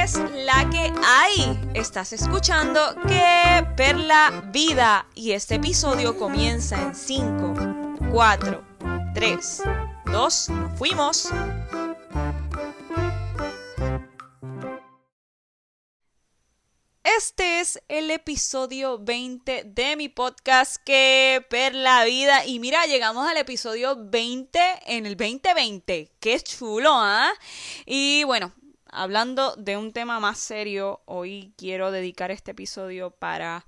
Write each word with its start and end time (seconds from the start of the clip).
es 0.00 0.18
la 0.46 0.68
que 0.70 0.92
hay? 1.04 1.60
Estás 1.74 2.12
escuchando 2.12 2.80
Que 3.06 3.66
Perla 3.76 4.48
Vida 4.52 5.06
y 5.14 5.32
este 5.32 5.56
episodio 5.56 6.16
comienza 6.16 6.80
en 6.80 6.94
5, 6.94 7.54
4, 8.10 8.64
3, 9.14 9.62
2, 10.06 10.48
fuimos. 10.76 11.28
Este 17.04 17.60
es 17.60 17.80
el 17.88 18.10
episodio 18.10 18.98
20 18.98 19.64
de 19.64 19.96
mi 19.96 20.08
podcast 20.08 20.76
Que 20.84 21.44
Perla 21.50 22.04
Vida. 22.04 22.46
Y 22.46 22.58
mira, 22.58 22.86
llegamos 22.86 23.28
al 23.28 23.36
episodio 23.36 23.96
20 23.98 24.60
en 24.86 25.06
el 25.06 25.16
2020. 25.16 26.10
Qué 26.18 26.40
chulo, 26.40 26.90
¿ah? 26.92 27.32
Y 27.86 28.24
bueno, 28.24 28.52
hablando 28.92 29.56
de 29.56 29.76
un 29.76 29.92
tema 29.92 30.20
más 30.20 30.38
serio, 30.38 31.00
hoy 31.06 31.52
quiero 31.56 31.90
dedicar 31.90 32.30
este 32.30 32.52
episodio 32.52 33.10
para 33.10 33.64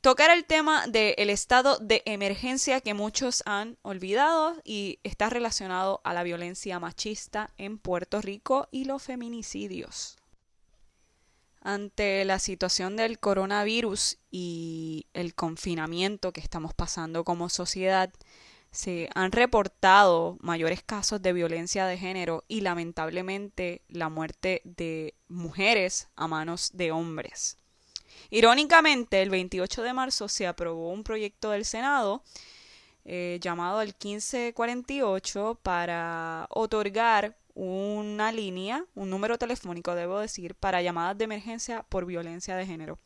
tocar 0.00 0.30
el 0.30 0.44
tema 0.44 0.86
del 0.88 1.30
estado 1.30 1.78
de 1.78 2.02
emergencia 2.04 2.80
que 2.80 2.92
muchos 2.92 3.42
han 3.46 3.78
olvidado 3.82 4.56
y 4.64 4.98
está 5.04 5.30
relacionado 5.30 6.00
a 6.04 6.12
la 6.12 6.24
violencia 6.24 6.78
machista 6.80 7.50
en 7.56 7.78
Puerto 7.78 8.20
Rico 8.20 8.68
y 8.72 8.84
los 8.84 9.02
feminicidios. 9.02 10.18
Ante 11.60 12.24
la 12.24 12.40
situación 12.40 12.96
del 12.96 13.20
coronavirus 13.20 14.18
y 14.32 15.06
el 15.14 15.36
confinamiento 15.36 16.32
que 16.32 16.40
estamos 16.40 16.74
pasando 16.74 17.22
como 17.22 17.48
sociedad, 17.48 18.12
se 18.72 19.08
han 19.14 19.30
reportado 19.32 20.38
mayores 20.40 20.82
casos 20.82 21.20
de 21.22 21.32
violencia 21.32 21.86
de 21.86 21.98
género 21.98 22.42
y 22.48 22.62
lamentablemente 22.62 23.82
la 23.88 24.08
muerte 24.08 24.62
de 24.64 25.14
mujeres 25.28 26.08
a 26.16 26.26
manos 26.26 26.70
de 26.72 26.90
hombres. 26.90 27.58
Irónicamente, 28.30 29.22
el 29.22 29.30
28 29.30 29.82
de 29.82 29.92
marzo 29.92 30.26
se 30.26 30.46
aprobó 30.46 30.90
un 30.90 31.04
proyecto 31.04 31.50
del 31.50 31.66
Senado 31.66 32.24
eh, 33.04 33.38
llamado 33.42 33.82
el 33.82 33.88
1548 33.88 35.60
para 35.62 36.46
otorgar 36.48 37.36
una 37.54 38.32
línea, 38.32 38.86
un 38.94 39.10
número 39.10 39.36
telefónico, 39.36 39.94
debo 39.94 40.20
decir, 40.20 40.54
para 40.54 40.80
llamadas 40.80 41.18
de 41.18 41.24
emergencia 41.24 41.84
por 41.88 42.06
violencia 42.06 42.56
de 42.56 42.64
género. 42.64 42.98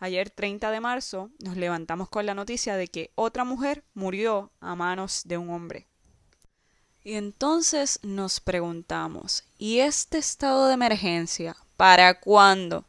Ayer 0.00 0.30
30 0.30 0.70
de 0.70 0.80
marzo 0.80 1.30
nos 1.40 1.58
levantamos 1.58 2.08
con 2.08 2.24
la 2.24 2.32
noticia 2.32 2.76
de 2.76 2.88
que 2.88 3.12
otra 3.16 3.44
mujer 3.44 3.84
murió 3.92 4.50
a 4.58 4.74
manos 4.74 5.22
de 5.26 5.36
un 5.36 5.50
hombre. 5.50 5.88
Y 7.04 7.14
entonces 7.14 8.00
nos 8.02 8.40
preguntamos, 8.40 9.44
¿y 9.58 9.80
este 9.80 10.16
estado 10.16 10.68
de 10.68 10.74
emergencia 10.74 11.54
para 11.76 12.18
cuándo? 12.18 12.86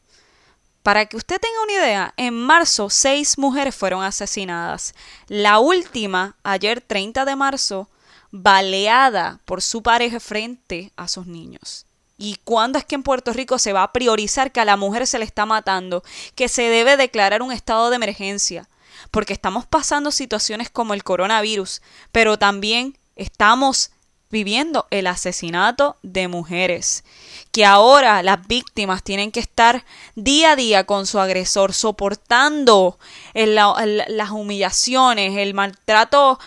Para 0.83 1.05
que 1.05 1.17
usted 1.17 1.39
tenga 1.39 1.63
una 1.63 1.73
idea, 1.73 2.13
en 2.15 2.33
marzo 2.33 2.89
seis 2.89 3.37
mujeres 3.37 3.75
fueron 3.75 4.03
asesinadas. 4.03 4.95
La 5.27 5.59
última, 5.59 6.37
ayer 6.43 6.79
30 6.79 7.25
de 7.25 7.35
marzo, 7.35 7.89
baleada 8.31 9.41
por 9.43 9.61
su 9.61 9.83
pareja 9.83 10.21
frente 10.21 10.93
a 10.95 11.09
sus 11.09 11.27
niños. 11.27 11.85
¿Y 12.21 12.37
cuándo 12.43 12.77
es 12.77 12.85
que 12.85 12.93
en 12.93 13.01
Puerto 13.01 13.33
Rico 13.33 13.57
se 13.57 13.73
va 13.73 13.81
a 13.81 13.91
priorizar 13.91 14.51
que 14.51 14.59
a 14.59 14.65
la 14.65 14.77
mujer 14.77 15.07
se 15.07 15.17
le 15.17 15.25
está 15.25 15.47
matando, 15.47 16.03
que 16.35 16.49
se 16.49 16.61
debe 16.69 16.95
declarar 16.95 17.41
un 17.41 17.51
estado 17.51 17.89
de 17.89 17.95
emergencia? 17.95 18.69
Porque 19.09 19.33
estamos 19.33 19.65
pasando 19.65 20.11
situaciones 20.11 20.69
como 20.69 20.93
el 20.93 21.03
coronavirus, 21.03 21.81
pero 22.11 22.37
también 22.37 22.95
estamos 23.15 23.89
viviendo 24.29 24.85
el 24.91 25.07
asesinato 25.07 25.97
de 26.03 26.27
mujeres, 26.27 27.03
que 27.51 27.65
ahora 27.65 28.21
las 28.21 28.47
víctimas 28.47 29.01
tienen 29.01 29.31
que 29.31 29.39
estar 29.39 29.83
día 30.13 30.51
a 30.51 30.55
día 30.55 30.83
con 30.85 31.07
su 31.07 31.19
agresor, 31.19 31.73
soportando 31.73 32.99
las 33.33 34.29
humillaciones, 34.29 35.37
el 35.37 35.55
maltrato 35.55 36.39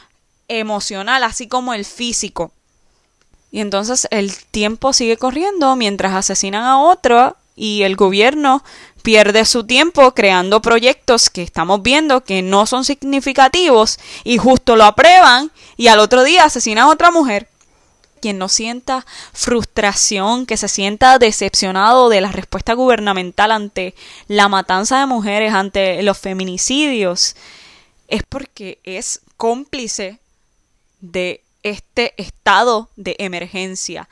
emocional, 0.46 1.24
así 1.24 1.48
como 1.48 1.74
el 1.74 1.84
físico. 1.84 2.52
Y 3.54 3.60
entonces 3.60 4.08
el 4.10 4.34
tiempo 4.34 4.92
sigue 4.92 5.16
corriendo 5.16 5.76
mientras 5.76 6.12
asesinan 6.12 6.64
a 6.64 6.80
otro 6.80 7.36
y 7.54 7.84
el 7.84 7.94
gobierno 7.94 8.64
pierde 9.04 9.44
su 9.44 9.62
tiempo 9.62 10.12
creando 10.12 10.60
proyectos 10.60 11.30
que 11.30 11.44
estamos 11.44 11.80
viendo 11.80 12.24
que 12.24 12.42
no 12.42 12.66
son 12.66 12.84
significativos 12.84 14.00
y 14.24 14.38
justo 14.38 14.74
lo 14.74 14.82
aprueban 14.82 15.52
y 15.76 15.86
al 15.86 16.00
otro 16.00 16.24
día 16.24 16.42
asesinan 16.42 16.86
a 16.86 16.90
otra 16.90 17.12
mujer. 17.12 17.46
Quien 18.20 18.38
no 18.38 18.48
sienta 18.48 19.06
frustración, 19.32 20.46
que 20.46 20.56
se 20.56 20.66
sienta 20.66 21.20
decepcionado 21.20 22.08
de 22.08 22.22
la 22.22 22.32
respuesta 22.32 22.72
gubernamental 22.72 23.52
ante 23.52 23.94
la 24.26 24.48
matanza 24.48 24.98
de 24.98 25.06
mujeres, 25.06 25.54
ante 25.54 26.02
los 26.02 26.18
feminicidios, 26.18 27.36
es 28.08 28.24
porque 28.24 28.80
es 28.82 29.20
cómplice 29.36 30.18
de 31.00 31.43
este 31.64 32.14
estado 32.22 32.90
de 32.94 33.16
emergencia. 33.18 34.08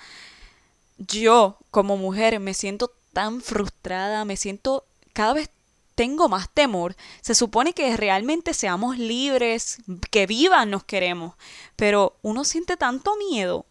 Yo, 0.99 1.59
como 1.71 1.97
mujer, 1.97 2.41
me 2.41 2.55
siento 2.55 2.93
tan 3.13 3.41
frustrada, 3.41 4.25
me 4.25 4.37
siento 4.37 4.85
cada 5.13 5.35
vez 5.35 5.51
tengo 5.95 6.29
más 6.29 6.49
temor. 6.51 6.97
Se 7.21 7.35
supone 7.35 7.75
que 7.75 7.97
realmente 7.97 8.55
seamos 8.55 8.99
libres, 8.99 9.79
que 10.11 10.27
vivan 10.27 10.71
nos 10.71 10.85
queremos, 10.85 11.35
pero 11.77 12.17
uno 12.23 12.45
siente 12.45 12.77
tanto 12.77 13.17
miedo 13.17 13.67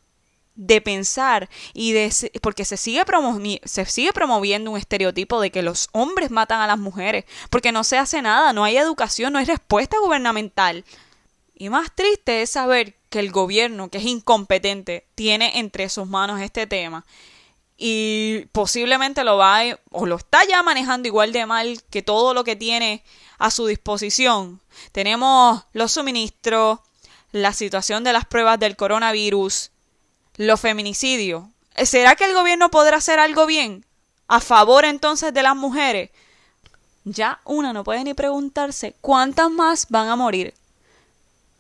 de 0.56 0.82
pensar 0.82 1.50
y 1.74 1.94
de 1.94 2.14
porque 2.42 2.66
se 2.66 2.78
sigue, 2.78 3.04
se 3.64 3.86
sigue 3.86 4.14
promoviendo 4.14 4.72
un 4.72 4.78
estereotipo 4.78 5.42
de 5.42 5.50
que 5.50 5.64
los 5.64 5.90
hombres 5.92 6.30
matan 6.30 6.62
a 6.62 6.68
las 6.68 6.78
mujeres, 6.78 7.26
porque 7.50 7.72
no 7.72 7.84
se 7.84 7.98
hace 7.98 8.22
nada, 8.22 8.54
no 8.54 8.64
hay 8.64 8.78
educación, 8.78 9.34
no 9.34 9.40
hay 9.40 9.46
respuesta 9.46 9.98
gubernamental. 10.00 10.86
Y 11.56 11.70
más 11.70 11.94
triste 11.96 12.42
es 12.42 12.52
saber 12.52 12.96
que 13.12 13.20
el 13.20 13.32
gobierno, 13.32 13.90
que 13.90 14.00
es 14.00 14.06
incompetente, 14.06 15.06
tiene 15.14 15.60
entre 15.60 15.90
sus 15.90 16.08
manos 16.08 16.42
este 16.42 16.66
tema 16.66 17.06
y 17.84 18.46
posiblemente 18.52 19.24
lo 19.24 19.38
va 19.38 19.62
o 19.90 20.06
lo 20.06 20.16
está 20.16 20.46
ya 20.48 20.62
manejando 20.62 21.08
igual 21.08 21.34
de 21.34 21.48
mal 21.48 21.82
que 21.90 22.02
todo 22.04 22.36
lo 22.36 22.44
que 22.44 22.56
tiene 22.56 23.04
a 23.40 23.50
su 23.50 23.66
disposición. 23.66 24.62
Tenemos 24.92 25.64
los 25.74 25.92
suministros, 25.92 26.80
la 27.32 27.54
situación 27.54 28.04
de 28.04 28.14
las 28.14 28.26
pruebas 28.26 28.60
del 28.60 28.76
coronavirus, 28.76 29.72
los 30.38 30.60
feminicidios. 30.60 31.46
¿Será 31.84 32.16
que 32.16 32.26
el 32.26 32.36
gobierno 32.36 32.70
podrá 32.70 32.98
hacer 32.98 33.20
algo 33.20 33.48
bien 33.48 33.84
a 34.28 34.40
favor 34.40 34.86
entonces 34.86 35.34
de 35.34 35.42
las 35.42 35.56
mujeres? 35.56 36.12
Ya 37.04 37.42
una 37.46 37.74
no 37.74 37.84
puede 37.84 38.04
ni 38.04 38.14
preguntarse 38.14 38.96
cuántas 39.02 39.50
más 39.50 39.88
van 39.90 40.08
a 40.08 40.16
morir 40.16 40.54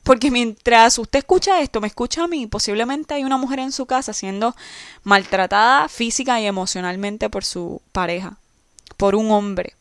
porque 0.03 0.31
mientras 0.31 0.97
usted 0.97 1.19
escucha 1.19 1.62
esto, 1.62 1.79
me 1.79 1.88
escucha 1.88 2.23
a 2.23 2.28
mí, 2.28 2.47
posiblemente 2.47 3.13
hay 3.13 3.23
una 3.23 3.38
mujer 3.38 3.59
en 3.59 3.72
su 3.72 3.85
casa 3.85 4.13
siendo 4.13 4.56
maltratada 5.03 5.88
física 5.89 6.39
y 6.41 6.47
emocionalmente 6.47 7.29
por 7.29 7.45
su 7.45 7.81
pareja, 7.91 8.38
por 8.97 9.16
un 9.16 9.29
hombre. 9.31 9.75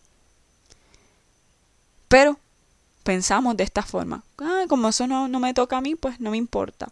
Pero 2.09 2.39
pensamos 3.03 3.57
de 3.57 3.65
esta 3.65 3.83
forma. 3.83 4.23
Ah, 4.39 4.65
como 4.69 4.89
eso 4.89 5.07
no, 5.07 5.29
no 5.29 5.41
me 5.41 5.55
toca 5.55 5.79
a 5.79 5.81
mí, 5.81 5.95
pues 5.95 6.21
no 6.21 6.31
me 6.31 6.37
importa. 6.37 6.91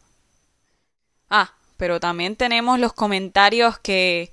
Ah, 1.29 1.53
pero 1.77 2.01
también 2.01 2.35
tenemos 2.35 2.79
los 2.79 2.95
comentarios 2.95 3.79
que, 3.79 4.33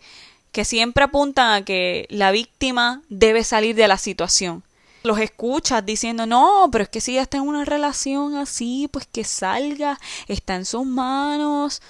que 0.54 0.64
siempre 0.64 1.04
apuntan 1.04 1.52
a 1.52 1.66
que 1.66 2.08
la 2.10 2.32
víctima 2.32 3.02
debe 3.10 3.44
salir 3.44 3.76
de 3.76 3.90
la 3.90 3.98
situación 3.98 4.64
los 5.06 5.20
escuchas 5.20 5.86
diciendo, 5.86 6.26
no, 6.26 6.70
pero 6.72 6.84
es 6.84 6.90
que 6.90 7.02
si 7.02 7.12
ella 7.12 7.22
está 7.22 7.38
en 7.38 7.48
una 7.48 7.66
relación 7.66 8.36
así, 8.36 8.90
pues 8.92 9.08
que 9.08 9.24
salga, 9.24 10.00
está 10.28 10.56
en 10.56 10.66
sus 10.66 10.86
manos. 10.86 11.82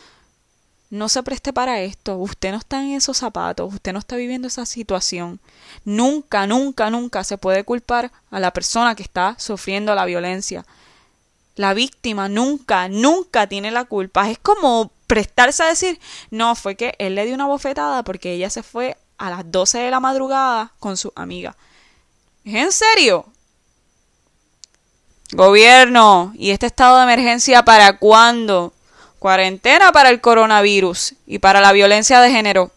No 0.89 1.09
se 1.09 1.23
preste 1.23 1.51
para 1.51 1.81
esto, 1.81 2.17
usted 2.17 2.51
no 2.51 2.57
está 2.57 2.81
en 2.81 2.91
esos 2.91 3.17
zapatos, 3.17 3.73
usted 3.73 3.91
no 3.91 3.99
está 3.99 4.15
viviendo 4.15 4.47
esa 4.47 4.65
situación. 4.65 5.39
Nunca, 5.83 6.45
nunca, 6.45 6.89
nunca 6.89 7.23
se 7.23 7.37
puede 7.37 7.63
culpar 7.63 8.11
a 8.29 8.39
la 8.39 8.51
persona 8.51 8.95
que 8.95 9.03
está 9.03 9.35
sufriendo 9.39 9.95
la 9.95 10.05
violencia. 10.05 10.65
La 11.55 11.73
víctima 11.73 12.29
nunca, 12.29 12.87
nunca 12.89 13.47
tiene 13.47 13.71
la 13.71 13.85
culpa. 13.85 14.29
Es 14.29 14.37
como 14.37 14.91
prestarse 15.07 15.63
a 15.63 15.67
decir, 15.67 15.99
no, 16.29 16.55
fue 16.55 16.75
que 16.75 16.95
él 16.99 17.15
le 17.15 17.25
dio 17.25 17.35
una 17.35 17.47
bofetada 17.47 18.03
porque 18.03 18.33
ella 18.33 18.49
se 18.49 18.61
fue 18.61 18.97
a 19.17 19.29
las 19.29 19.49
12 19.51 19.79
de 19.79 19.91
la 19.91 19.99
madrugada 19.99 20.73
con 20.79 20.97
su 20.97 21.13
amiga. 21.15 21.55
¿Es 22.45 22.53
en 22.53 22.71
serio? 22.71 23.25
Gobierno, 25.31 26.31
¿y 26.35 26.51
este 26.51 26.67
estado 26.67 26.97
de 26.97 27.03
emergencia 27.03 27.65
para 27.65 27.97
cuándo? 27.97 28.71
Cuarentena 29.17 29.91
para 29.91 30.09
el 30.09 30.21
coronavirus 30.21 31.15
y 31.25 31.39
para 31.39 31.59
la 31.59 31.71
violencia 31.71 32.21
de 32.21 32.29
género. 32.29 32.71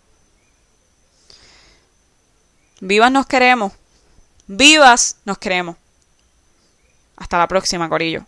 Vivas 2.80 3.12
nos 3.12 3.26
queremos. 3.26 3.74
Vivas 4.46 5.18
nos 5.26 5.36
queremos. 5.36 5.76
Hasta 7.16 7.36
la 7.36 7.46
próxima, 7.46 7.90
Corillo. 7.90 8.24